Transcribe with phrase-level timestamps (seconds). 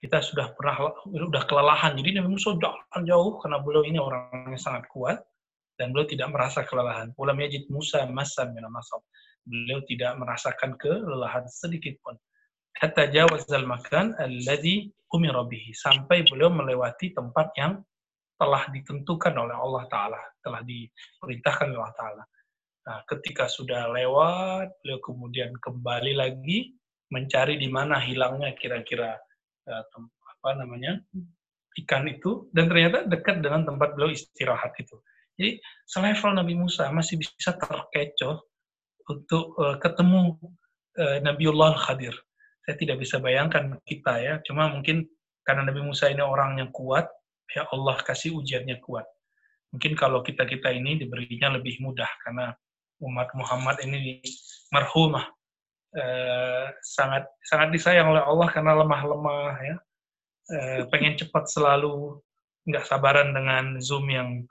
[0.00, 1.92] kita sudah pernah sudah kelelahan.
[1.92, 5.20] Jadi Nabi Musa jalan jauh karena beliau ini orang yang sangat kuat
[5.76, 7.12] dan beliau tidak merasa kelelahan.
[7.20, 9.04] Ulam yajid Musa masam min masab.
[9.44, 12.16] Beliau tidak merasakan kelelahan sedikit pun.
[12.80, 15.72] Hatta jawazal makan alladhi bihi.
[15.76, 17.84] Sampai beliau melewati tempat yang
[18.40, 20.20] telah ditentukan oleh Allah Ta'ala.
[20.40, 22.24] Telah diperintahkan oleh Allah Ta'ala.
[22.80, 26.72] Nah, ketika sudah lewat, beliau kemudian kembali lagi
[27.12, 29.18] mencari di mana hilangnya kira-kira
[29.70, 30.98] uh, apa namanya
[31.86, 34.98] ikan itu dan ternyata dekat dengan tempat beliau istirahat itu.
[35.38, 35.56] Jadi
[35.88, 38.44] selevel Nabi Musa masih bisa terkecoh
[39.08, 40.36] untuk uh, ketemu
[41.00, 42.12] uh, Nabiullah Khadir.
[42.60, 45.08] Saya tidak bisa bayangkan kita ya, cuma mungkin
[45.46, 47.08] karena Nabi Musa ini orang yang kuat,
[47.48, 49.08] ya Allah kasih ujiannya kuat.
[49.72, 52.52] Mungkin kalau kita-kita ini diberinya lebih mudah karena
[53.00, 54.20] umat Muhammad ini
[54.74, 55.24] marhumah
[55.96, 59.76] eh, sangat sangat disayang oleh Allah karena lemah-lemah ya.
[60.50, 62.18] Eh, pengen cepat selalu
[62.66, 64.44] nggak sabaran dengan zoom yang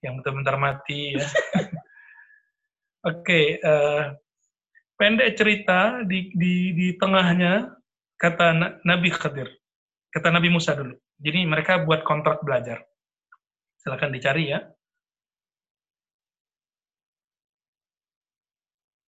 [0.00, 1.26] yang bentar-bentar mati ya.
[3.10, 4.02] Oke okay, eh,
[4.98, 7.72] pendek cerita di di di tengahnya
[8.20, 9.48] kata Nabi Khadir
[10.10, 10.94] kata Nabi Musa dulu.
[11.20, 12.82] Jadi mereka buat kontrak belajar.
[13.80, 14.60] Silakan dicari ya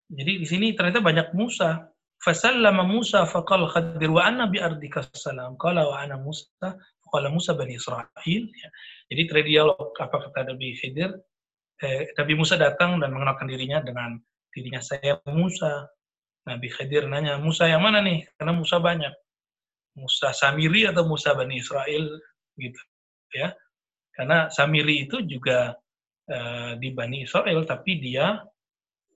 [0.10, 1.86] Jadi di sini ternyata banyak Musa.
[2.20, 5.56] Fasallama Musa faqala Khadir wa anna bi ardika salam.
[5.56, 8.10] Qala wa ana Musa faqala Musa bani Israel.
[8.26, 8.70] Ya.
[9.14, 11.14] Jadi terdialog apa kata Nabi Khidir.
[11.80, 14.20] Eh, Nabi Musa datang dan mengenalkan dirinya dengan
[14.52, 15.88] dirinya saya Musa.
[16.50, 18.26] Nabi Khidir nanya, Musa yang mana nih?
[18.34, 19.14] Karena Musa banyak.
[19.94, 22.06] Musa Samiri atau Musa Bani Israel
[22.58, 22.82] gitu
[23.36, 23.54] ya.
[24.16, 25.78] Karena Samiri itu juga
[26.28, 28.40] uh, di Bani Israel tapi dia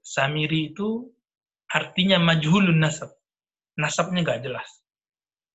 [0.03, 1.07] Samiri itu
[1.71, 3.15] artinya majhulun nasab.
[3.79, 4.69] Nasabnya nggak jelas.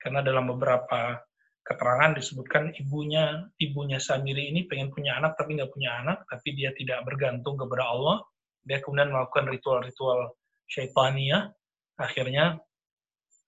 [0.01, 1.21] Karena dalam beberapa
[1.69, 6.73] keterangan disebutkan ibunya ibunya Samiri ini pengen punya anak tapi nggak punya anak, tapi dia
[6.73, 8.25] tidak bergantung kepada Allah.
[8.65, 10.33] Dia kemudian melakukan ritual-ritual
[10.65, 11.53] syaitania,
[12.01, 12.57] akhirnya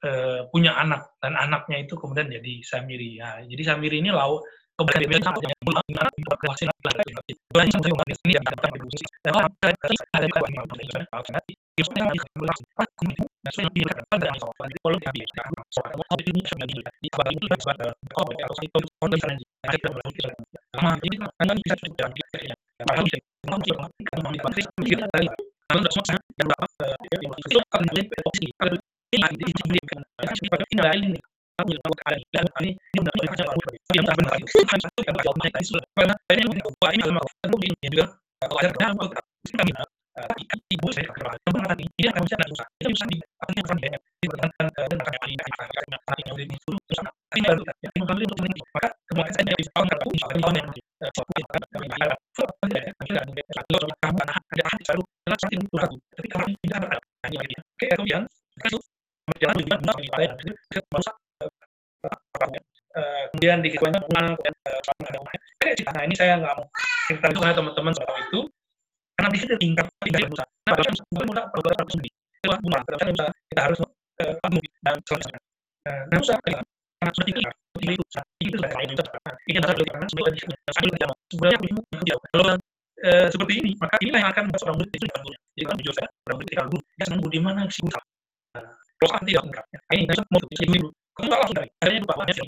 [0.05, 0.11] e,
[0.53, 3.11] punya anak dan anaknya itu kemudian jadi Samiri.
[3.21, 4.45] Ya, jadi Samiri ini lau
[4.81, 6.71] akan yang akan akan yang
[7.51, 7.85] baru yang
[8.31, 8.57] yang kan
[9.61, 9.77] ada
[10.17, 11.57] ada kalau kamu anak ada
[26.41, 28.77] dalam saat itu ragu tapi kalau tidak ada
[29.11, 29.45] ini lagi
[30.71, 31.29] oke
[57.81, 58.23] kemudian
[58.61, 58.85] kasus
[59.29, 61.20] berjalan dengan benar pada yang
[63.41, 64.53] kemudian di kemudian kemudian
[65.65, 66.69] ada cerita nah ini saya nggak mau
[67.09, 68.41] cerita itu teman-teman soal itu.
[69.17, 72.79] Karena di situ tingkat tingkat Musa nah bahkan bukan Musa perbuatan harus sendiri itu Musa
[72.85, 73.79] bahkan Musa kita harus
[74.21, 75.41] penuh dan selanjutnya
[75.89, 77.43] nah Musa karena sudah tinggi
[77.81, 79.05] tinggi itu tinggi itu sudah lain itu
[79.49, 81.59] ini adalah lebih karena sebenarnya sambil dia sebenarnya
[82.05, 82.45] jauh kalau
[83.33, 86.47] seperti ini maka inilah yang akan membuat murid itu punya jadi kan saya orang murid
[86.53, 88.01] ketika dulu dia senang di mana si Musa
[89.01, 89.65] kalau tidak enggak.
[89.97, 90.89] Ini saya mau jadi dulu.
[91.17, 91.69] Tak langsung dari?
[91.81, 92.45] Akhirnya lupa sih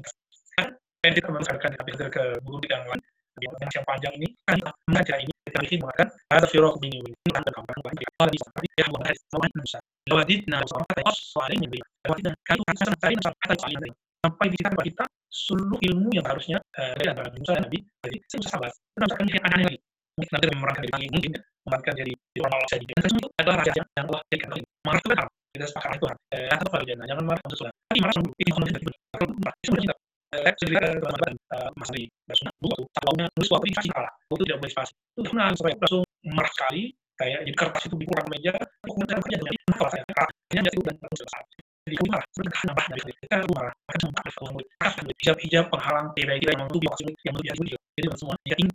[1.02, 1.70] kan yang kita membesarkan
[2.14, 3.02] ke guru di yang lain.
[3.42, 7.00] Yang panjang ini kan mengajar ini kita mengatakan ada firaq wa ini
[7.32, 8.06] anda kampung banyak.
[8.14, 9.78] Kalau bisa tapi ya bukan hari sama Musa.
[10.06, 13.90] Lawadidna sampai soalnya ini lawadidna kalau kita sampai sampai soalnya
[14.22, 18.38] sampai di kita kita seluruh ilmu yang harusnya dari antara Musa dan Nabi jadi saya
[18.38, 18.70] bisa sabar.
[18.70, 19.78] Kita akan jadi aneh lagi.
[20.12, 21.32] Mungkin nanti memerankan diri mungkin
[21.64, 22.84] memerankan jadi orang Allah saja.
[22.84, 24.48] Dan itu adalah rahasia yang Allah berikan
[24.86, 26.06] marah itu kan kita sepakat itu
[26.52, 27.42] atau kalau jangan marah?
[27.48, 27.72] Untuk Tuhan.
[27.72, 28.34] Tapi marah sungguh.
[28.40, 29.56] Ini konten dari kalau marah.
[29.64, 29.94] Itu kita
[30.42, 31.34] saya ke teman-teman
[31.78, 34.12] Mas Ari Basuna dulu tahunnya nulis suatu invasi salah.
[34.28, 36.02] Itu tidak boleh spasi itu karena saya langsung
[36.32, 36.82] marah sekali
[37.20, 38.52] kayak di kertas itu dikurang meja
[38.82, 40.04] kemudian kerja dengan kenapa saya?
[40.12, 41.42] Akhirnya jadi dan langsung selesai
[41.82, 44.68] jadi aku marah sebenarnya kan nambah dari kita aku marah akan semua ada kalau murid
[44.78, 47.66] kan hijab hijab penghalang tidak yang lebih maksud yang lebih adil
[47.98, 48.70] jadi semua ya ini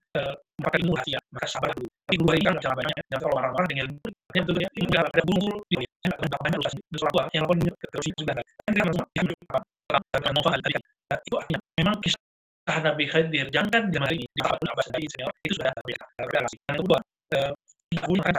[0.60, 1.88] maka ilmu rahasia maka sabar dulu.
[1.88, 5.22] Tapi dua ini kan cara banyak dan kalau marah-marah dengan artinya betul ya ilmu ada
[5.24, 9.36] bulu-bulu di saya nggak banyak urusan sesuatu yang lakukan terus sudah ada kan kita itu
[10.20, 10.76] dan novel tadi
[11.16, 15.72] itu artinya memang kisah Nabi Khidir jangan zaman ini di tahun Abbas tadi itu sudah
[15.72, 17.00] terbiasa relasi yang kedua
[18.24, 18.36] kan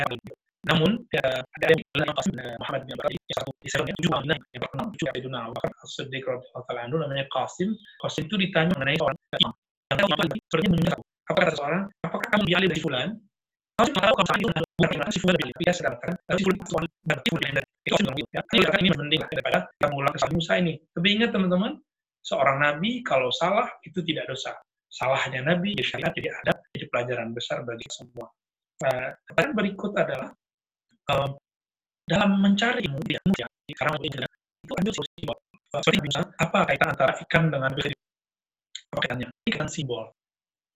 [0.69, 4.37] Namun ya, ada yang bilang Qasim Muhammad bin Ibrahim yang satu di sana tujuh Aminah
[4.53, 7.73] yang terkenal tujuh Abu As-Siddiq radhiyallahu taala anhu namanya Qasim.
[8.05, 9.53] Qasim itu ditanya mengenai seorang imam.
[9.89, 11.01] Dan imam itu sepertinya menyesal.
[11.31, 11.83] Apa kata seorang?
[12.05, 13.09] Apakah kamu alim dari fulan?
[13.79, 16.67] Qasim tahu kamu saling bukan karena si fulan tapi dia sedang katakan tapi fulan itu
[16.69, 17.21] fulan dari
[17.65, 18.05] itu Qasim
[18.35, 18.41] ya.
[18.53, 20.73] Ini ini mending daripada kamu ulang kesalahan Musa ini.
[20.93, 21.73] Tapi ingat teman-teman,
[22.23, 24.57] seorang nabi kalau salah itu tidak dosa.
[24.89, 28.27] Salahnya nabi jadi syariat jadi adab jadi pelajaran besar bagi semua.
[28.79, 30.31] Nah, pertanyaan berikut adalah
[31.11, 31.35] um,
[32.09, 35.39] dalam mencari ilmu di manusia di karang itu ambil solusi simbol.
[35.69, 37.93] Seperti bisa apa kaitan antara ikan dengan Nabi?
[38.95, 39.29] Apa kaitannya?
[39.53, 40.09] Ikan simbol.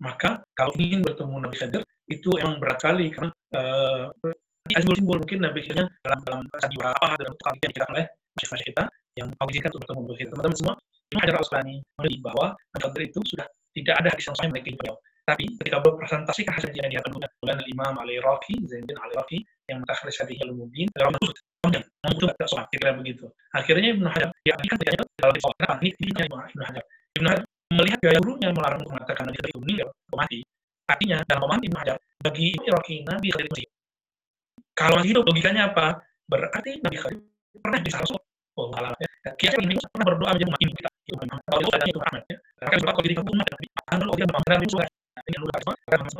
[0.02, 4.10] Maka kalau ingin bertemu Nabi Khidir itu emang berat sekali karena uh,
[4.68, 8.04] simbol-simbol mungkin Nabi Khidir dalam dalam sandiwara apa dalam tukang yang kita oleh
[8.36, 8.84] masyarakat kita
[9.16, 10.30] yang mengizinkan untuk bertemu Nabi Khidir.
[10.34, 10.74] Teman-teman semua,
[11.20, 11.76] Hajar Al-Asqalani
[12.22, 14.96] bahwa Nabi Khidir itu sudah tidak ada hadis yang sahih mengenai beliau.
[15.22, 19.38] Tapi ketika berpresentasi ke hasil yang diakan oleh Imam Ali Rafi, Zainuddin Ali Rafi,
[19.70, 21.30] yang mentakhris hadis Al-Mubin, dalam itu
[21.62, 23.30] panjang, itu tidak soal, kira begitu.
[23.54, 25.74] Akhirnya Ibnu Hajar, ya ini kan tidak dalam soal, kenapa?
[25.78, 26.84] Ini intinya Ibnu Hajar.
[27.14, 30.38] Ibnu Hajar melihat gaya gurunya melarang untuk mengatakan Nabi itu meninggal, mati.
[30.90, 33.66] Artinya, dalam pemahaman Ibnu Hajar, bagi Iraki, Nabi Khalid masih
[34.74, 35.86] Kalau masih hidup, logikanya apa?
[36.26, 37.18] Berarti Nabi Khalid
[37.62, 38.18] pernah bisa Rasul.
[38.58, 39.08] Oh, malah ya.
[39.38, 40.91] Kiai ini pernah berdoa menjadi umat ini kita.
[41.10, 42.38] Ahmad ya.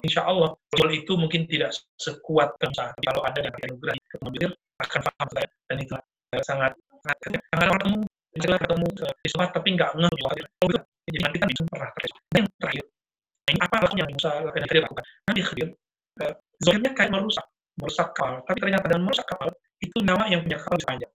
[0.02, 4.50] Insya Allah Rasul itu mungkin tidak sekuat Musa tapi kalau ada yang anugerah mobil
[4.82, 5.48] akan paham saya.
[5.70, 5.94] Dan itu
[6.42, 7.16] sangat sangat
[7.78, 7.98] ketemu
[8.32, 8.86] misalnya ketemu
[9.22, 10.14] di sholat tapi nggak ngeh
[11.02, 12.84] jadi nanti kan bisa pernah dan yang terakhir.
[13.50, 14.30] Ini apa yang Musa
[14.86, 15.04] lakukan?
[15.28, 15.68] Nabi Khidir
[16.62, 17.46] zohirnya kayak merusak.
[17.80, 18.44] Merusak kapal.
[18.46, 19.48] Tapi ternyata dalam merusak kapal
[19.82, 21.12] itu nama yang punya kapal panjang.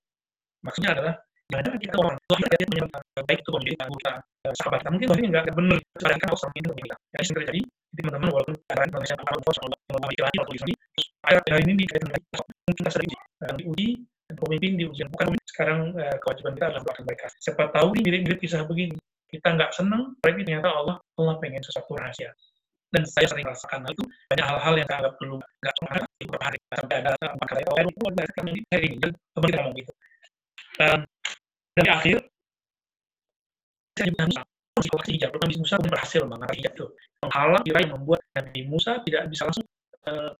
[0.65, 1.13] Maksudnya adalah
[1.47, 4.11] jangan kita orang zohir dia menyebutkan baik itu menjadi anggota
[4.57, 4.89] sahabat kita.
[4.91, 7.61] Mungkin zohirnya nggak benar sedangkan orang itu kita ya sering terjadi
[7.97, 10.73] teman-teman walaupun keadaan Indonesia akan fokus kalau laki-laki atau di
[11.27, 13.09] ayat ini dikaitkan dengan mungkin kita sering
[13.57, 13.87] diuji
[14.27, 15.79] dan pemimpin diuji bukan sekarang
[16.21, 18.97] kewajiban kita adalah melakukan baik siapa tahu ini mirip-mirip kisah begini
[19.27, 22.31] kita nggak senang tapi ternyata Allah Allah pengen sesuatu rahasia.
[22.87, 25.73] Dan saya sering merasakan hal itu banyak hal-hal yang saya anggap dulu nggak
[26.17, 29.93] di beberapa hari sampai ada apa kata oh hari ini dan teman kita ngomong gitu
[31.77, 32.17] dari akhir
[33.97, 34.41] saya juga
[34.81, 36.87] situasi hijab Nabi Musa pun berhasil mengangkat hijab itu
[37.21, 39.65] menghalang kira yang membuat Nabi Musa tidak bisa langsung
[40.09, 40.31] uh,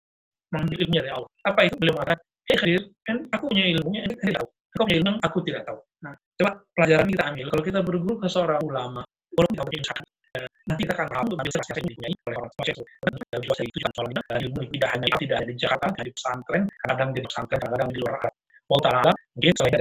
[0.54, 1.30] mengambil ilmunya dari Allah.
[1.44, 1.76] Apa itu?
[1.82, 4.48] Beliau mengatakan hei Khadir kan aku punya ilmunya ini tahu.
[4.48, 5.80] Aku punya ilmu aku tidak tahu.
[6.06, 7.46] Nah coba pelajaran kita ambil.
[7.50, 9.02] Kalau kita berguru ke seorang ulama
[9.34, 10.06] walaupun kita punya sakit
[10.68, 12.84] nanti kita akan tahu ambil salah yang dipunyai oleh orang tua itu
[13.32, 14.08] dari bahasa itu jangan soal
[14.38, 18.14] ilmu tidak hanya tidak ada di Jakarta di pesantren kadang di pesantren kadang di luar
[18.68, 19.80] mau taala mungkin saya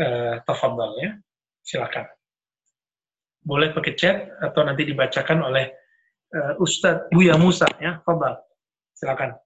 [0.00, 1.12] uh, tafadhal ya
[1.64, 2.06] silakan
[3.46, 5.70] boleh pakai chat atau nanti dibacakan oleh
[6.34, 8.34] uh, Ustadz Buya Musa ya, Fabal.
[8.98, 9.38] Silakan.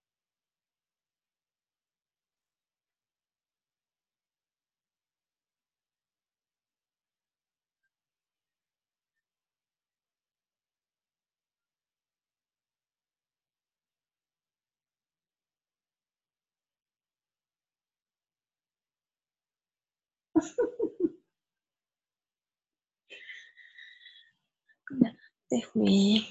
[25.50, 26.24] Tehmi.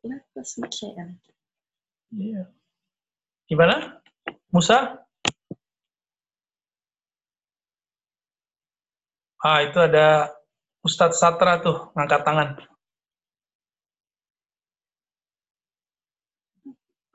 [0.00, 0.94] Kenapa selesai
[2.14, 2.46] Iya.
[3.50, 3.98] Gimana?
[4.54, 5.02] Musa?
[9.42, 10.30] Ah, itu ada
[10.86, 12.48] Ustadz Satra tuh, ngangkat tangan.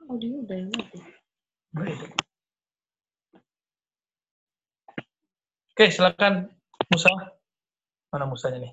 [0.08, 1.11] Audio udah mati.
[5.72, 6.52] Oke, silakan
[6.92, 7.08] Musa.
[8.12, 8.72] Mana Musanya nih?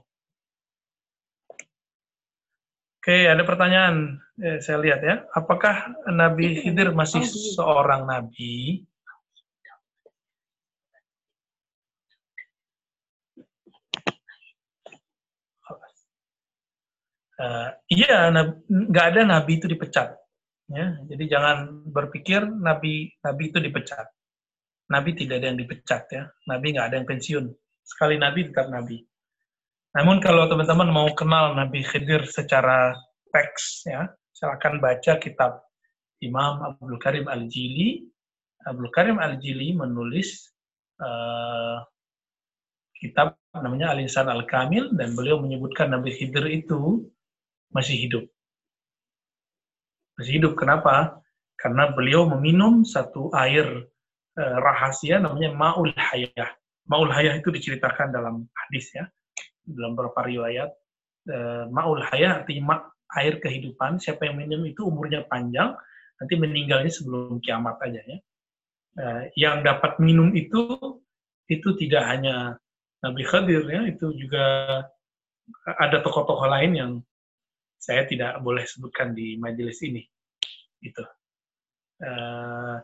[3.00, 4.20] Oke, ada pertanyaan.
[4.36, 5.24] Eh, saya lihat ya.
[5.32, 7.24] Apakah Nabi Khidir masih
[7.56, 8.84] seorang nabi?
[17.40, 18.28] Uh, iya,
[18.68, 20.20] nggak ada nabi itu dipecat.
[20.70, 24.06] Ya, jadi jangan berpikir nabi nabi itu dipecat.
[24.90, 26.24] Nabi tidak ada yang dipecat ya.
[26.46, 27.46] Nabi nggak ada yang pensiun.
[27.82, 29.02] Sekali nabi tetap nabi.
[29.98, 32.94] Namun kalau teman-teman mau kenal Nabi Khidir secara
[33.34, 34.06] teks ya,
[34.38, 35.66] silakan baca kitab
[36.22, 38.06] Imam Abdul Karim Al-Jili.
[38.70, 40.54] Abdul Karim Al-Jili menulis
[41.02, 41.82] uh,
[43.02, 47.10] kitab namanya Al-Insan Al-Kamil dan beliau menyebutkan Nabi Khidir itu
[47.74, 48.26] masih hidup.
[50.20, 51.24] Masih hidup kenapa?
[51.56, 53.66] Karena beliau meminum satu air
[54.36, 56.52] uh, rahasia namanya Ma'ul Hayah.
[56.92, 59.08] Ma'ul Hayah itu diceritakan dalam hadis ya
[59.76, 60.70] dalam beberapa riwayat
[61.30, 64.02] uh, maul hayah artinya air kehidupan.
[64.02, 65.74] Siapa yang minum itu umurnya panjang,
[66.22, 68.18] nanti meninggalnya sebelum kiamat aja ya.
[69.00, 70.78] Uh, yang dapat minum itu
[71.50, 72.58] itu tidak hanya
[73.02, 74.46] Nabi Khadir ya, itu juga
[75.66, 76.92] ada tokoh-tokoh lain yang
[77.80, 80.04] saya tidak boleh sebutkan di majelis ini.
[80.84, 81.04] Gitu.
[82.04, 82.80] Uh,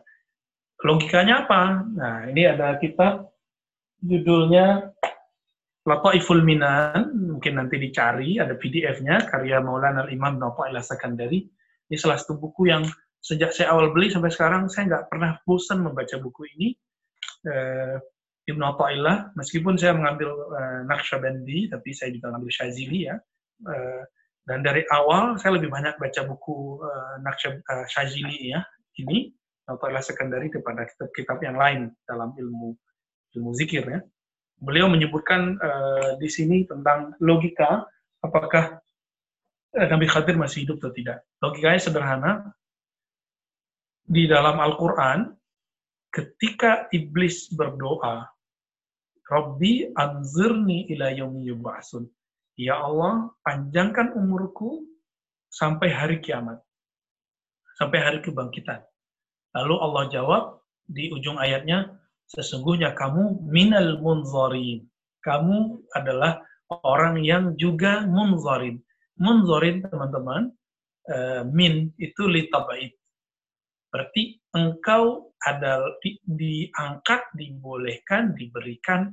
[0.84, 1.84] logikanya apa?
[1.84, 3.28] Nah, ini ada kitab
[4.00, 4.92] judulnya
[5.86, 11.46] Lataiful Minan, mungkin nanti dicari, ada PDF-nya, karya Maulana Al-Imam Nafa'ilah Sakandari.
[11.86, 12.82] Ini salah satu buku yang
[13.22, 16.74] sejak saya awal beli sampai sekarang, saya nggak pernah bosan membaca buku ini.
[17.46, 18.02] Uh,
[18.46, 23.14] Ibn Atta'illah, meskipun saya mengambil uh, Naqsyabandi, tapi saya juga mengambil Syazili ya.
[23.62, 24.02] Uh,
[24.46, 28.62] dan dari awal saya lebih banyak baca buku uh, Naqsyab, uh, Syazili ya,
[29.02, 29.34] ini,
[29.66, 32.78] Atta'illah sekundari daripada kitab-kitab yang lain dalam ilmu
[33.34, 33.98] ilmu zikir ya.
[34.62, 37.82] Beliau menyebutkan uh, di sini tentang logika,
[38.22, 38.78] apakah
[39.74, 41.26] uh, Nabi Khadir masih hidup atau tidak.
[41.42, 42.32] Logikanya sederhana,
[44.06, 45.34] di dalam Al-Quran,
[46.14, 48.30] ketika iblis berdoa,
[49.26, 52.06] Rabbi anzirni ila yaumi yub'atsun.
[52.56, 54.88] Ya Allah, panjangkan umurku
[55.52, 56.56] sampai hari kiamat.
[57.76, 58.80] Sampai hari kebangkitan.
[59.52, 60.42] Lalu Allah jawab
[60.88, 61.92] di ujung ayatnya,
[62.32, 64.88] sesungguhnya kamu minal munzarin.
[65.20, 66.40] Kamu adalah
[66.80, 68.80] orang yang juga munzarin.
[69.20, 70.52] Munzarin, teman-teman,
[71.12, 72.96] uh, min itu litabait.
[73.92, 79.12] Berarti engkau ada di, diangkat, dibolehkan, diberikan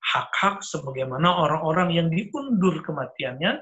[0.00, 3.60] hak-hak sebagaimana orang-orang yang diundur kematiannya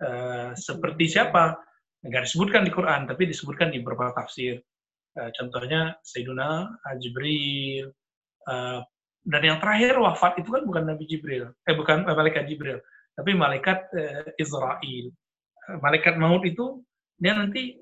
[0.00, 1.60] uh, seperti siapa?
[2.04, 4.60] Enggak disebutkan di Quran, tapi disebutkan di beberapa tafsir.
[5.14, 7.92] Uh, contohnya Sayyiduna Jibril.
[8.48, 8.80] Uh,
[9.24, 12.76] dan yang terakhir wafat itu kan bukan Nabi Jibril, eh bukan malaikat Jibril,
[13.16, 13.88] tapi malaikat
[14.36, 15.08] Israel.
[15.80, 16.84] Malaikat maut itu
[17.16, 17.72] dia nanti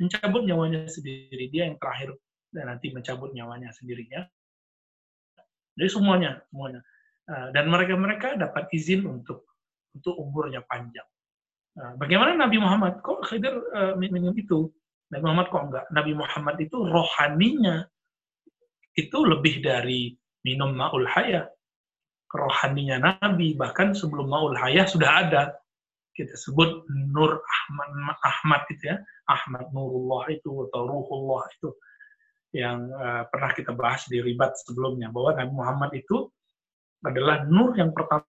[0.00, 1.52] mencabut nyawanya sendiri.
[1.52, 2.16] Dia yang terakhir
[2.56, 4.24] dan nanti mencabut nyawanya sendirinya.
[5.76, 6.80] Jadi semuanya, semuanya.
[7.26, 9.50] Uh, dan mereka-mereka dapat izin untuk
[9.90, 11.02] untuk umurnya panjang.
[11.74, 13.02] Uh, bagaimana Nabi Muhammad?
[13.02, 14.70] Kok Khidir uh, minum itu?
[15.10, 15.86] Nabi Muhammad kok enggak?
[15.90, 17.82] Nabi Muhammad itu rohaninya
[18.94, 20.14] itu lebih dari
[20.46, 21.50] minum ma'ul haya.
[22.30, 25.42] Rohaninya Nabi, bahkan sebelum ma'ul haya sudah ada.
[26.14, 27.90] Kita sebut Nur Ahmad,
[28.22, 29.02] Ahmad itu ya.
[29.26, 31.74] Ahmad Nurullah itu, atau Ruhullah itu
[32.54, 32.88] yang
[33.28, 36.30] pernah kita bahas di ribat sebelumnya bahwa Nabi Muhammad itu
[37.04, 38.24] adalah nur yang pertama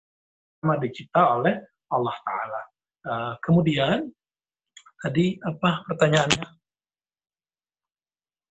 [0.79, 1.55] dicipta oleh
[1.91, 2.61] Allah Taala.
[3.03, 4.07] Uh, kemudian
[5.03, 6.47] tadi apa pertanyaannya?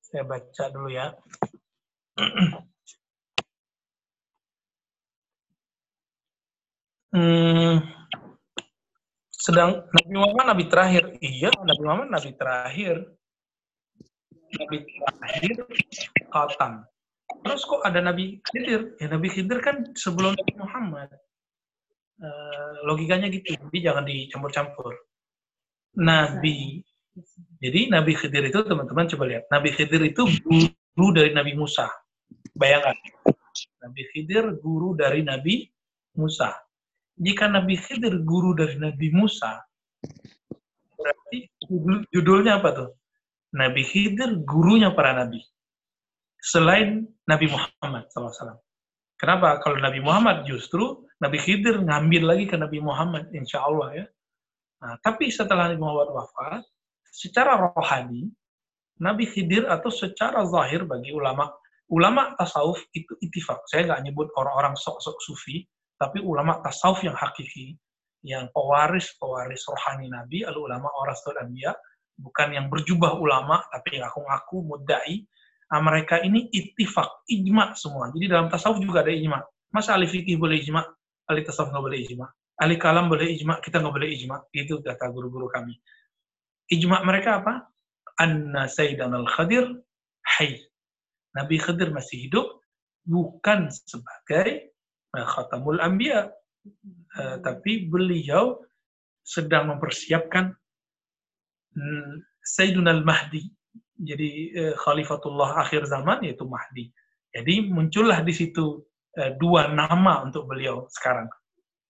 [0.04, 1.08] Saya baca dulu ya.
[7.16, 7.80] hmm,
[9.32, 11.16] sedang Nabi Muhammad Nabi terakhir.
[11.24, 13.08] Iya, Nabi Muhammad Nabi terakhir.
[14.52, 15.56] Nabi terakhir
[16.28, 16.91] khatam.
[17.40, 19.00] Terus kok ada Nabi Khidir?
[19.00, 21.08] Ya Nabi Khidir kan sebelum Nabi Muhammad.
[22.22, 23.56] Uh, logikanya gitu.
[23.56, 24.92] Jadi jangan dicampur-campur.
[25.96, 26.84] Nabi.
[27.60, 29.44] Jadi Nabi Khidir itu teman-teman coba lihat.
[29.48, 30.22] Nabi Khidir itu
[30.94, 31.88] guru dari Nabi Musa.
[32.52, 32.94] Bayangkan.
[33.82, 35.66] Nabi Khidir guru dari Nabi
[36.16, 36.52] Musa.
[37.18, 39.60] Jika Nabi Khidir guru dari Nabi Musa,
[40.96, 41.50] berarti
[42.08, 42.90] judulnya apa tuh?
[43.52, 45.44] Nabi Khidir gurunya para nabi.
[46.42, 48.58] Selain Nabi Muhammad SAW.
[49.14, 49.62] Kenapa?
[49.62, 54.06] Kalau Nabi Muhammad justru Nabi Khidir ngambil lagi ke Nabi Muhammad, insya Allah ya.
[54.82, 56.66] Nah, tapi setelah Nabi Muhammad wafat,
[57.06, 58.26] secara rohani,
[58.98, 61.46] Nabi Khidir atau secara zahir bagi ulama,
[61.94, 63.62] ulama tasawuf itu itifak.
[63.70, 65.62] Saya nggak nyebut orang-orang sok-sok sufi,
[65.94, 67.78] tapi ulama tasawuf yang hakiki,
[68.26, 71.70] yang pewaris-pewaris rohani Nabi, al ulama orasul anbiya,
[72.18, 75.22] bukan yang berjubah ulama tapi ngaku-ngaku mudai
[75.72, 78.12] nah, mereka ini itifak ijma semua.
[78.12, 79.40] Jadi dalam tasawuf juga ada ijma.
[79.72, 80.84] Masa ahli fikih boleh ijma
[81.26, 82.26] ahli tasawuf nggak boleh ijma?
[82.60, 84.36] Ahli kalam boleh ijma kita nggak boleh ijma.
[84.52, 85.74] Itu kata guru-guru kami.
[86.68, 87.72] Ijma mereka apa?
[88.20, 89.64] Anna sayyidan al khadir
[90.38, 90.60] hay
[91.32, 92.60] nabi khadir masih hidup
[93.08, 94.76] bukan sebagai
[95.16, 96.28] khatamul anbiya.
[97.18, 98.62] Uh, tapi beliau
[99.26, 100.54] sedang mempersiapkan
[101.72, 103.48] Hmm, Sayyidun al-Mahdi.
[103.96, 106.88] Jadi eh, Khalifatullah akhir zaman yaitu Mahdi.
[107.32, 108.84] Jadi muncullah di situ
[109.16, 111.28] eh, dua nama untuk beliau sekarang.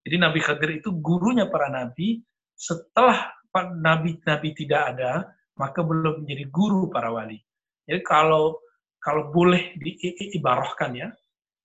[0.03, 2.19] Jadi Nabi Khadir itu gurunya para nabi.
[2.59, 7.39] Setelah nabi-nabi tidak ada, maka belum menjadi guru para wali.
[7.87, 8.59] Jadi kalau
[9.03, 11.11] kalau boleh diibarahkan ya,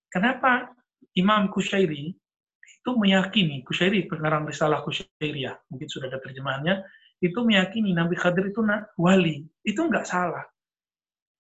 [0.10, 0.74] kenapa
[1.14, 6.82] Imam Kushairi itu meyakini, Kushairi pengarang risalah Kushairiyah, mungkin sudah ada terjemahannya,
[7.18, 8.62] itu meyakini Nabi Khadir itu
[8.98, 9.42] wali.
[9.66, 10.46] Itu nggak salah.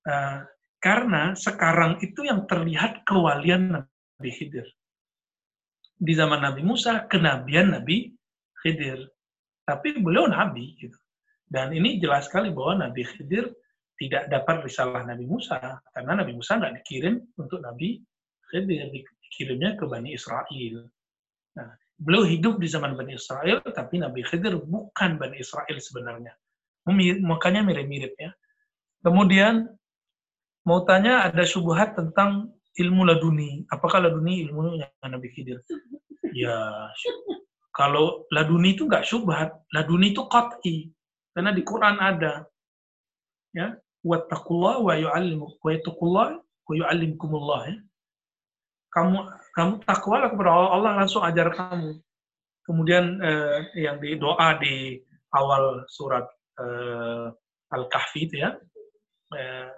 [0.07, 0.41] Uh,
[0.81, 3.85] karena sekarang itu yang terlihat kewalian
[4.17, 4.65] Nabi Khidir.
[5.97, 8.13] Di zaman Nabi Musa, kenabian Nabi
[8.61, 9.05] Khidir.
[9.65, 10.77] Tapi beliau Nabi.
[10.77, 10.97] Gitu.
[11.45, 13.49] Dan ini jelas sekali bahwa Nabi Khidir
[13.97, 15.57] tidak dapat risalah Nabi Musa.
[15.93, 18.01] Karena Nabi Musa nggak dikirim untuk Nabi
[18.49, 18.89] Khidir.
[18.93, 20.89] Dikirimnya ke Bani Israel.
[21.97, 26.33] Beliau hidup di zaman Bani Israel, tapi Nabi Khidir bukan Bani Israel sebenarnya.
[27.25, 28.31] Makanya mirip-mirip ya.
[29.01, 29.65] Kemudian
[30.63, 33.65] mau tanya ada syubhat tentang ilmu laduni.
[33.73, 35.65] Apakah laduni ilmu yang Nabi Khidir?
[36.37, 36.87] Ya,
[37.73, 39.57] kalau laduni itu nggak syubhat.
[39.73, 40.93] Laduni itu qat'i.
[41.33, 42.45] Karena di Quran ada.
[43.57, 43.73] Ya,
[44.05, 45.71] wattaqullah wa yu'allimu wa
[46.67, 47.77] wa yu'allimkumullah ya.
[48.93, 49.17] Kamu
[49.57, 51.97] kamu takwalah kepada Allah, Allah langsung ajar kamu.
[52.61, 55.01] Kemudian eh, yang di doa di
[55.33, 56.29] awal surat
[56.61, 57.25] eh,
[57.73, 58.53] Al-Kahfi itu ya.
[59.33, 59.69] Eh,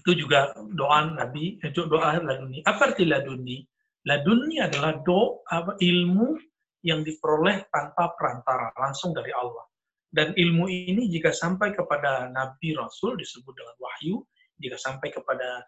[0.00, 2.64] itu juga doa Nabi, eh, doa laduni.
[2.64, 3.60] Apa arti laduni?
[4.08, 6.40] Laduni adalah doa ilmu
[6.80, 9.68] yang diperoleh tanpa perantara, langsung dari Allah.
[10.08, 14.24] Dan ilmu ini jika sampai kepada Nabi Rasul disebut dengan wahyu,
[14.56, 15.60] jika sampai kepada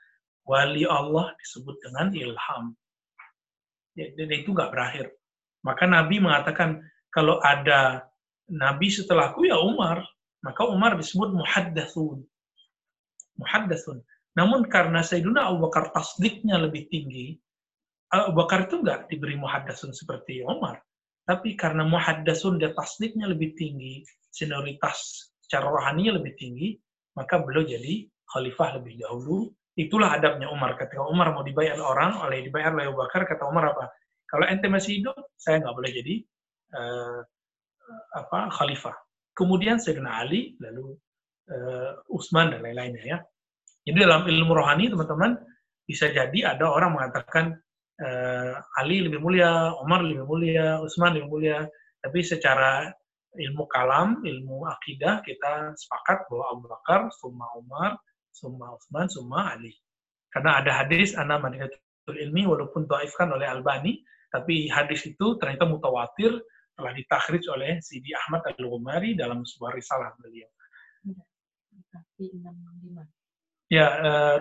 [0.50, 2.74] wali Allah disebut dengan ilham.
[3.94, 5.06] Ya, dan itu nggak berakhir.
[5.62, 6.82] Maka Nabi mengatakan,
[7.14, 8.10] kalau ada
[8.50, 10.02] Nabi setelahku ya Umar,
[10.42, 12.26] maka Umar disebut muhaddathun.
[13.38, 14.02] Muhaddathun.
[14.34, 17.38] Namun karena Sayyiduna Abu Bakar tasdiknya lebih tinggi,
[18.10, 20.82] Abu Bakar itu nggak diberi muhaddathun seperti Umar.
[21.26, 24.02] Tapi karena muhaddathun dia tasdiknya lebih tinggi,
[24.34, 26.74] senioritas secara rohaninya lebih tinggi,
[27.14, 30.74] maka beliau jadi khalifah lebih dahulu Itulah adabnya Umar.
[30.74, 33.90] Ketika Umar mau dibayar orang, oleh dibayar oleh Abu Bakar, kata Umar apa?
[34.26, 36.14] Kalau ente masih hidup, saya nggak boleh jadi
[36.74, 37.20] uh,
[38.14, 38.94] apa khalifah.
[39.34, 40.94] Kemudian Sayyidina Ali, lalu
[41.50, 43.18] uh, Utsman dan lain-lainnya ya.
[43.86, 45.38] Jadi dalam ilmu rohani teman-teman
[45.82, 47.58] bisa jadi ada orang mengatakan
[47.98, 51.58] uh, Ali lebih mulia, Umar lebih mulia, Utsman lebih mulia.
[52.00, 52.90] Tapi secara
[53.34, 57.98] ilmu kalam, ilmu akidah kita sepakat bahwa Abu Bakar, Summa Umar,
[58.32, 59.74] summa Utsman, summa Ali.
[60.30, 66.30] Karena ada hadis ana madinatul ilmi walaupun dhaifkan oleh Albani, tapi hadis itu ternyata mutawatir
[66.78, 70.48] telah ditakhrij oleh Sidi Ahmad Al-Ghumari dalam sebuah risalah beliau.
[73.70, 74.36] Ya, uh,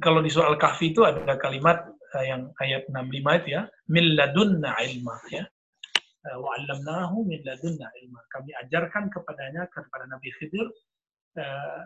[0.00, 4.72] kalau di soal kahfi itu ada kalimat uh, yang ayat 65 itu ya, min ladunna
[4.84, 5.44] ilma ya.
[6.20, 8.20] Uh, wa 'allamnahu min ladunna ilma.
[8.28, 10.99] Kami ajarkan kepadanya kepada Nabi Khidir Eh,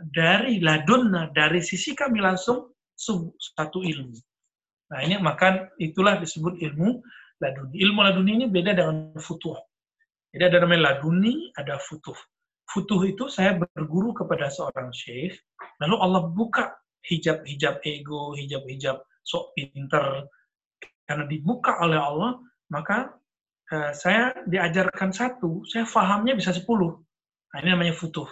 [0.09, 4.17] dari ladunna, dari sisi kami langsung satu ilmu.
[4.95, 7.03] Nah ini maka itulah disebut ilmu
[7.43, 7.75] laduni.
[7.83, 9.57] Ilmu laduni ini beda dengan futuh.
[10.35, 12.17] Jadi ada namanya laduni, ada futuh.
[12.71, 15.37] Futuh itu saya berguru kepada seorang syekh,
[15.79, 16.75] lalu Allah buka
[17.07, 20.27] hijab-hijab ego, hijab-hijab sok pinter.
[21.05, 22.41] Karena dibuka oleh Allah,
[22.73, 23.13] maka
[23.71, 26.97] uh, saya diajarkan satu, saya fahamnya bisa sepuluh.
[27.53, 28.27] Nah, ini namanya futuh.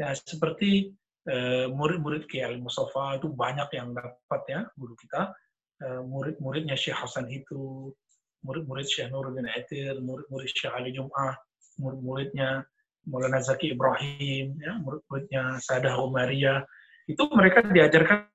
[0.00, 0.96] Ya, seperti
[1.28, 5.28] uh, murid-murid Kiai Mustafa itu banyak yang dapat ya guru kita.
[5.76, 7.92] Uh, murid-muridnya Syekh Hasan itu,
[8.40, 11.36] murid-murid Syekh Nuruddin Atir, murid-murid Syekh Ali Jum'ah,
[11.76, 12.64] murid-muridnya
[13.04, 16.64] Maulana Zaki Ibrahim, ya, murid-muridnya Sadah Umaria.
[17.04, 18.28] Itu mereka diajarkan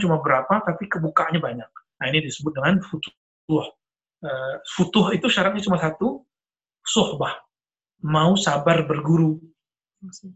[0.00, 1.68] cuma berapa, tapi kebukanya banyak.
[2.00, 3.12] Nah ini disebut dengan futuh.
[4.24, 6.24] Uh, futuh itu syaratnya cuma satu,
[6.80, 7.36] suhbah.
[8.00, 9.36] Mau sabar berguru.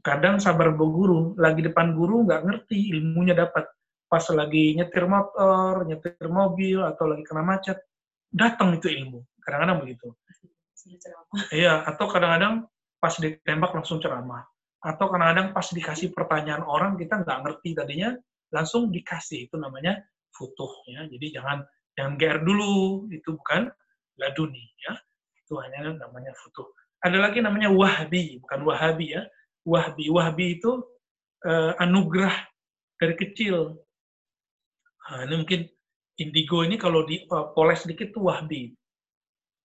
[0.05, 3.64] Kadang sabar berguru, lagi depan guru nggak ngerti ilmunya dapat.
[4.05, 7.81] Pas lagi nyetir motor, nyetir mobil, atau lagi kena macet,
[8.29, 9.24] datang itu ilmu.
[9.40, 10.09] Kadang-kadang begitu.
[11.48, 12.68] Iya, atau kadang-kadang
[13.00, 14.44] pas ditembak langsung ceramah.
[14.85, 18.12] Atau kadang-kadang pas dikasih pertanyaan orang, kita nggak ngerti tadinya,
[18.53, 19.48] langsung dikasih.
[19.48, 19.96] Itu namanya
[20.29, 20.68] futuh.
[20.85, 21.09] Ya.
[21.09, 21.64] Jadi jangan
[21.96, 23.72] jangan GR dulu, itu bukan
[24.20, 24.68] laduni.
[24.85, 24.92] ya
[25.40, 26.68] Itu hanya namanya futuh.
[27.00, 29.24] Ada lagi namanya wahbi, bukan wahabi ya
[29.64, 30.12] wahbi.
[30.12, 30.85] Wahbi itu
[31.44, 32.33] uh, anugerah
[33.00, 33.77] dari kecil.
[35.05, 35.61] Nah, ini mungkin
[36.20, 38.72] indigo ini kalau dipoles uh, sedikit tuh wahbi.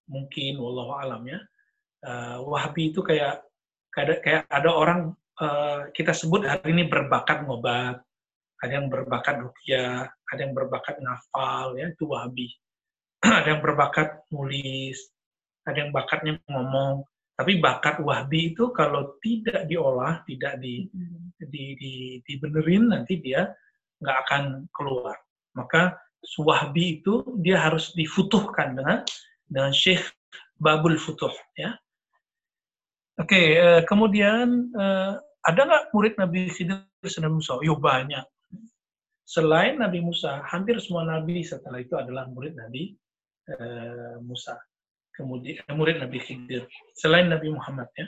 [0.09, 1.39] Mungkin, wallahu alam ya.
[1.99, 3.43] Uh, wahbi itu kayak
[3.91, 4.99] kayak, kayak ada orang
[5.43, 7.99] uh, kita sebut hari ini berbakat ngobat,
[8.59, 12.47] ada yang berbakat rukyah, ada yang berbakat ngafal, ya itu wahbi.
[13.39, 14.99] ada yang berbakat nulis,
[15.67, 17.03] ada yang bakatnya ngomong.
[17.39, 21.39] Tapi bakat wahbi itu kalau tidak diolah, tidak di, hmm.
[21.47, 21.93] di, di,
[22.28, 23.47] dibenerin, nanti dia
[24.04, 24.43] nggak akan
[24.75, 25.15] keluar.
[25.56, 25.95] Maka
[26.43, 29.08] wahbi itu dia harus difutuhkan dengan
[29.47, 30.04] dengan syekh
[30.60, 31.32] babul futuh.
[31.56, 31.80] Ya.
[33.15, 35.13] Oke, eh, kemudian eh,
[35.47, 37.56] ada nggak murid Nabi Khidir dan Musa?
[37.63, 38.28] Yo banyak.
[39.23, 42.99] Selain Nabi Musa, hampir semua nabi setelah itu adalah murid Nabi
[43.47, 44.60] eh, Musa.
[45.19, 46.63] Kemudian eh, murid Nabi Khidir.
[46.95, 48.08] Selain Nabi Muhammad ya.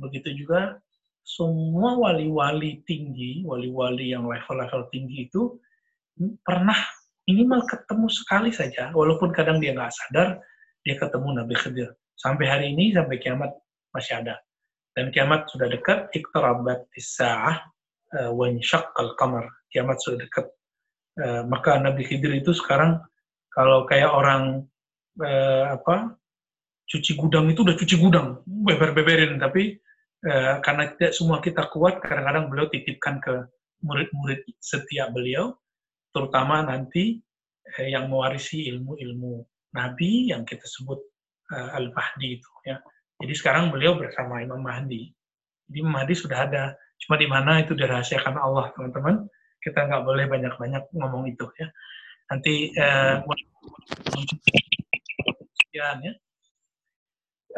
[0.00, 0.80] Begitu juga
[1.20, 5.60] semua wali-wali tinggi, wali-wali yang level-level tinggi itu
[6.40, 6.80] pernah
[7.28, 10.40] minimal ketemu sekali saja, walaupun kadang dia nggak sadar,
[10.80, 11.92] dia ketemu Nabi Khidir.
[12.16, 13.52] Sampai hari ini, sampai kiamat
[13.92, 14.40] masih ada.
[14.96, 17.60] Dan kiamat sudah dekat, iktarabat sa'ah
[18.16, 19.44] uh, wa al qamar.
[19.68, 20.48] Kiamat sudah dekat.
[21.20, 23.04] Uh, maka Nabi Khidir itu sekarang
[23.52, 24.64] kalau kayak orang
[25.18, 26.14] apa
[26.88, 29.76] cuci gudang itu udah cuci gudang, beber-beberin, tapi
[30.24, 33.44] uh, karena tidak semua kita kuat, kadang-kadang beliau titipkan ke
[33.84, 35.54] murid-murid setiap beliau,
[36.10, 37.20] terutama nanti
[37.78, 39.44] eh, yang mewarisi ilmu-ilmu
[39.76, 40.98] Nabi yang kita sebut
[41.52, 42.80] uh, Al-Mahdi itu ya.
[43.18, 45.12] Jadi sekarang beliau bersama Imam Mahdi.
[45.68, 46.72] Jadi Imam Mahdi sudah ada,
[47.04, 49.28] cuma di mana itu dirahasiakan Allah teman-teman.
[49.58, 51.68] Kita nggak boleh banyak-banyak ngomong itu ya.
[52.30, 53.20] Nanti uh,
[55.74, 56.14] ya.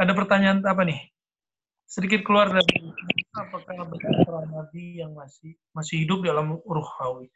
[0.00, 0.96] Ada pertanyaan apa nih?
[1.84, 2.88] Sedikit keluar dari
[3.36, 7.28] apakah benar Nabi yang masih masih hidup dalam ruhawi?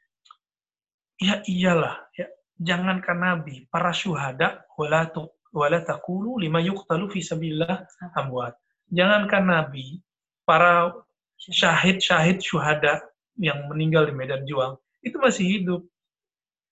[1.20, 2.24] Ya iyalah, ya.
[2.57, 5.12] Jangankan Nabi, para syuhada, wala,
[5.53, 7.85] wala takulu lima yuqtalu fi sabilillah
[8.16, 8.57] amwat.
[8.88, 10.00] Jangankan Nabi,
[10.48, 10.88] para
[11.37, 13.05] syahid-syahid syuhada
[13.37, 15.83] yang meninggal di medan juang, itu masih hidup.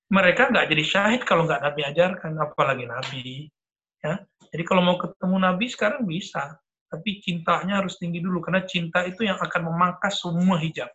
[0.09, 3.53] Mereka nggak jadi syahid kalau nggak Nabi ajarkan, apalagi Nabi.
[4.03, 4.27] Ya.
[4.53, 6.59] Jadi kalau mau ketemu Nabi sekarang bisa,
[6.91, 10.91] tapi cintanya harus tinggi dulu, karena cinta itu yang akan memangkas semua hijab.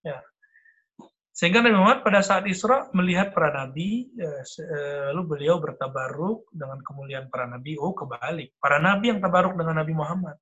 [0.00, 0.22] Ya.
[1.34, 6.78] Sehingga Nabi Muhammad pada saat Isra melihat para nabi, eh, eh, lalu beliau bertabaruk dengan
[6.78, 7.74] kemuliaan para nabi.
[7.74, 8.54] Oh, kebalik.
[8.62, 10.38] Para nabi yang tabaruk dengan Nabi Muhammad.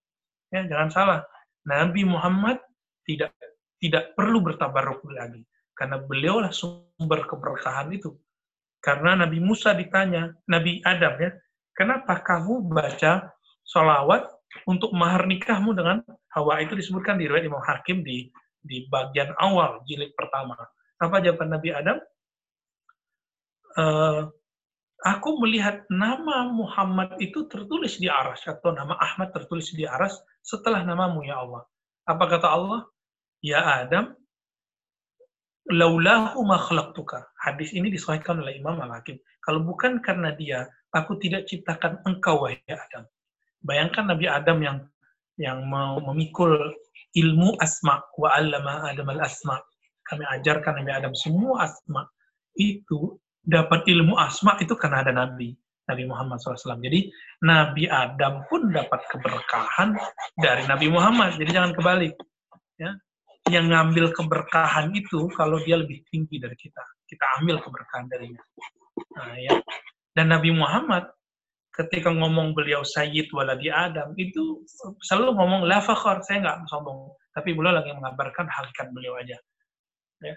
[0.53, 1.21] Ya, jangan salah.
[1.65, 2.61] Nabi Muhammad
[3.09, 3.33] tidak
[3.81, 5.41] tidak perlu bertabaruk lagi.
[5.73, 8.13] Karena beliau lah sumber keberkahan itu.
[8.85, 11.31] Karena Nabi Musa ditanya, Nabi Adam ya,
[11.77, 13.33] kenapa kamu baca
[13.67, 14.29] sholawat
[14.69, 18.29] untuk mahar nikahmu dengan Hawa itu disebutkan di riwayat Imam Hakim di
[18.63, 20.55] di bagian awal jilid pertama.
[21.03, 21.99] Apa jawaban Nabi Adam?
[23.73, 24.31] Uh,
[25.03, 30.87] aku melihat nama Muhammad itu tertulis di aras atau nama Ahmad tertulis di aras setelah
[30.87, 31.67] namamu ya Allah.
[32.07, 32.87] Apa kata Allah?
[33.43, 34.15] Ya Adam,
[35.71, 37.31] laulahu ma khalaqtuka.
[37.39, 39.21] Hadis ini disahihkan oleh Imam Al-Hakim.
[39.43, 43.07] Kalau bukan karena dia, aku tidak ciptakan engkau wahai Adam.
[43.63, 44.79] Bayangkan Nabi Adam yang
[45.41, 46.75] yang mau memikul
[47.17, 49.57] ilmu asma wa Adam al-asma
[50.05, 52.05] kami ajarkan Nabi Adam semua asma
[52.59, 56.79] itu dapat ilmu asma itu karena ada Nabi Nabi Muhammad SAW.
[56.79, 57.11] Jadi
[57.43, 59.99] Nabi Adam pun dapat keberkahan
[60.39, 61.35] dari Nabi Muhammad.
[61.37, 62.15] Jadi jangan kebalik.
[62.79, 62.95] Ya.
[63.51, 68.43] Yang ngambil keberkahan itu kalau dia lebih tinggi dari kita, kita ambil keberkahan darinya.
[69.19, 69.59] Nah, ya.
[70.15, 71.11] Dan Nabi Muhammad
[71.73, 74.61] ketika ngomong beliau Sayyid waladi Adam itu
[75.09, 77.17] selalu ngomong la fakhar, saya nggak sombong.
[77.33, 79.41] Tapi beliau lagi mengabarkan hakikat beliau aja.
[80.21, 80.37] Ya.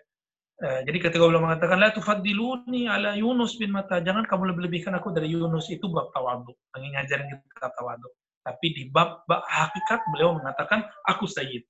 [0.63, 5.11] Uh, jadi ketika beliau mengatakan la tufaddiluni ala Yunus bin Mata, jangan kamu lebih-lebihkan aku
[5.11, 8.07] dari Yunus itu bab tawadu, lagi ngajarin kita tawadu.
[8.39, 11.67] Tapi di bab, bab hakikat beliau mengatakan aku sayyid.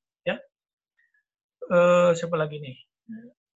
[1.65, 2.77] Uh, siapa lagi nih?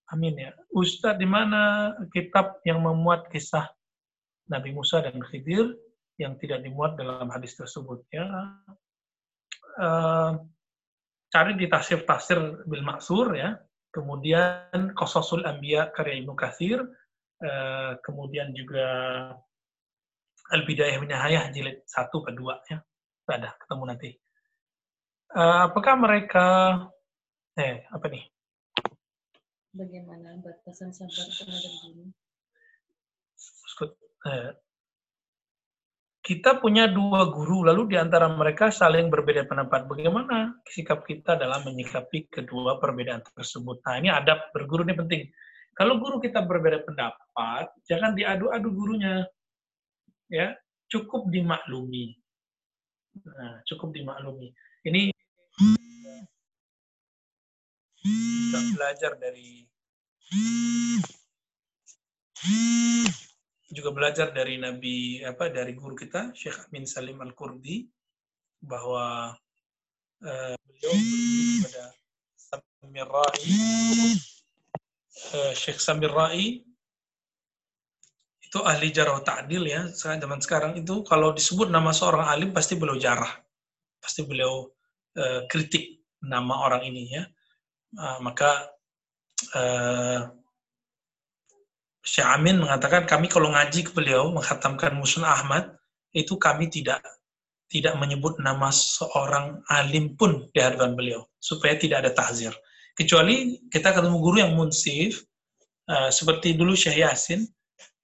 [0.10, 0.52] Amin ya.
[0.74, 3.70] Ustadz di mana kitab yang memuat kisah
[4.50, 5.78] Nabi Musa dan Khidir
[6.18, 8.26] yang tidak dimuat dalam hadis tersebut ya.
[9.80, 10.42] Uh,
[11.30, 13.54] cari di tafsir-tafsir bil maksur ya
[13.94, 16.82] kemudian Qososul Anbiya karya Ibnu Katsir,
[17.42, 18.88] uh, kemudian juga
[20.50, 22.80] Al-Bidayah Minahayah jilid 1 ke 2 ya.
[23.30, 24.10] Ada ketemu nanti.
[25.30, 26.46] Uh, apakah mereka
[27.60, 28.24] eh apa nih?
[29.76, 32.10] Bagaimana batasan sabar terhadap guru?
[34.28, 34.52] Eh,
[36.20, 39.88] kita punya dua guru, lalu di antara mereka saling berbeda pendapat.
[39.88, 43.80] Bagaimana sikap kita dalam menyikapi kedua perbedaan tersebut?
[43.88, 45.22] Nah, ini adab berguru ini penting.
[45.74, 49.24] Kalau guru kita berbeda pendapat, jangan diadu-adu gurunya.
[50.28, 50.54] Ya,
[50.92, 52.20] cukup dimaklumi.
[53.24, 54.52] Nah, cukup dimaklumi.
[54.86, 55.16] Ini
[58.04, 59.66] kita belajar dari
[63.70, 67.86] juga belajar dari Nabi apa dari guru kita Syekh Amin Salim Al Kurdi
[68.60, 69.36] bahwa
[70.24, 71.86] uh, beliau kepada
[72.40, 73.46] Samir Rai
[75.36, 76.66] uh, Syekh Samir Rai
[78.50, 82.98] itu ahli jarah ta'dil ya zaman sekarang itu kalau disebut nama seorang alim pasti beliau
[82.98, 83.30] jarah
[84.02, 84.66] pasti beliau
[85.20, 87.24] uh, kritik nama orang ini ya.
[87.90, 88.70] Uh, maka
[89.58, 90.30] uh,
[92.06, 95.74] Syekh Amin mengatakan kami kalau ngaji ke beliau menghatamkan Musun Ahmad
[96.14, 97.02] itu kami tidak
[97.70, 102.54] tidak menyebut nama seorang alim pun di hadapan beliau supaya tidak ada tahzir.
[102.98, 105.22] Kecuali kita ketemu guru yang munsif
[105.90, 107.46] uh, seperti dulu Syekh Yasin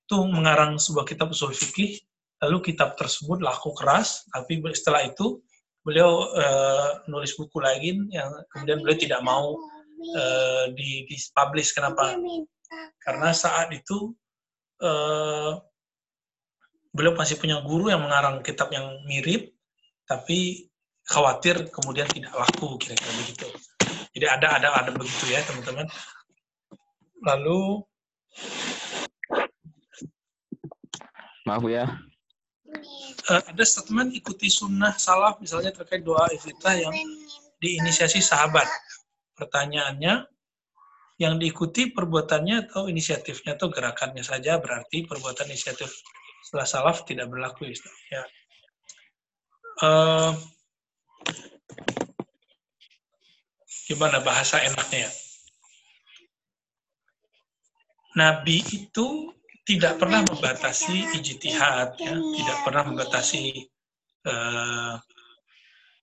[0.06, 1.98] itu mengarang sebuah kitab usul fikih
[2.46, 5.42] lalu kitab tersebut laku keras tapi setelah itu
[5.82, 9.58] beliau uh, nulis buku lagi yang kemudian beliau tidak mau
[9.96, 12.16] uh, di, di publish kenapa
[13.02, 14.14] karena saat itu
[14.82, 15.62] uh,
[16.96, 19.52] beliau masih punya guru yang mengarang kitab yang mirip,
[20.08, 20.72] tapi
[21.06, 23.48] khawatir kemudian tidak laku kira-kira begitu.
[24.16, 25.86] Jadi ada ada ada begitu ya teman-teman.
[27.20, 27.84] Lalu
[31.46, 31.86] maaf ya.
[33.28, 36.96] Uh, ada statement ikuti sunnah salaf misalnya terkait doa iftitah yang
[37.60, 38.66] diinisiasi sahabat.
[39.36, 40.26] Pertanyaannya,
[41.16, 45.88] yang diikuti perbuatannya atau inisiatifnya atau gerakannya saja berarti perbuatan inisiatif
[46.44, 47.72] setelah salaf tidak berlaku
[48.12, 48.24] ya.
[49.80, 50.32] Uh,
[53.88, 55.12] gimana bahasa enaknya ya?
[58.16, 59.36] Nabi itu
[59.68, 63.68] tidak pernah membatasi ijtihad, ya, tidak pernah membatasi
[64.24, 64.96] uh,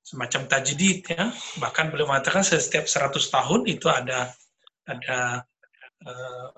[0.03, 1.31] semacam tajdid, ya.
[1.63, 4.35] Bahkan beliau mengatakan setiap 100 tahun itu ada
[4.83, 5.47] ada
[6.07, 6.51] uh,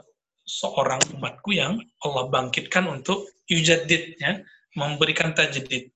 [0.45, 4.41] seorang umatku yang Allah bangkitkan untuk yujadid ya
[4.77, 5.93] memberikan tajdid